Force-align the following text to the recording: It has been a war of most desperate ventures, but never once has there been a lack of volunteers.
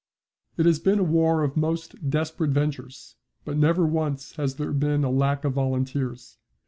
It 0.57 0.65
has 0.65 0.79
been 0.79 0.97
a 0.97 1.03
war 1.03 1.43
of 1.43 1.55
most 1.55 2.09
desperate 2.09 2.49
ventures, 2.49 3.17
but 3.45 3.55
never 3.55 3.85
once 3.85 4.35
has 4.37 4.55
there 4.55 4.73
been 4.73 5.03
a 5.03 5.11
lack 5.11 5.45
of 5.45 5.53
volunteers. 5.53 6.39